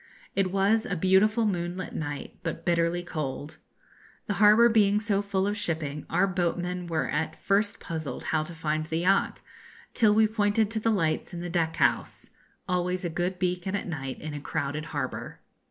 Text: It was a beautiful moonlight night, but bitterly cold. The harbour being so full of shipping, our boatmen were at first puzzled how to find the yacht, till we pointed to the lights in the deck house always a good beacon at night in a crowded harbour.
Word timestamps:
It 0.35 0.51
was 0.51 0.87
a 0.87 0.95
beautiful 0.95 1.45
moonlight 1.45 1.93
night, 1.93 2.39
but 2.41 2.65
bitterly 2.65 3.03
cold. 3.03 3.59
The 4.25 4.33
harbour 4.41 4.67
being 4.67 4.99
so 4.99 5.21
full 5.21 5.45
of 5.45 5.55
shipping, 5.55 6.07
our 6.09 6.25
boatmen 6.25 6.87
were 6.87 7.07
at 7.07 7.39
first 7.43 7.79
puzzled 7.79 8.23
how 8.33 8.41
to 8.45 8.53
find 8.55 8.87
the 8.87 9.01
yacht, 9.01 9.41
till 9.93 10.15
we 10.15 10.25
pointed 10.25 10.71
to 10.71 10.79
the 10.79 10.89
lights 10.89 11.35
in 11.35 11.41
the 11.41 11.51
deck 11.51 11.75
house 11.75 12.31
always 12.67 13.05
a 13.05 13.11
good 13.11 13.37
beacon 13.37 13.75
at 13.75 13.85
night 13.87 14.19
in 14.19 14.33
a 14.33 14.41
crowded 14.41 14.85
harbour. 14.85 15.39